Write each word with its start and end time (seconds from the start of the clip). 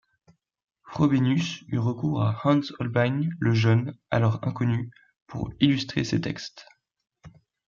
Frobenius 0.83 1.63
eut 1.71 1.77
recours 1.79 2.23
à 2.23 2.35
Hans 2.43 2.63
Holbein 2.79 3.29
le 3.39 3.53
Jeune, 3.53 3.95
alors 4.09 4.39
inconnu, 4.41 4.89
pour 5.27 5.53
illustrer 5.59 6.03
ses 6.03 6.19
textes. 6.19 6.65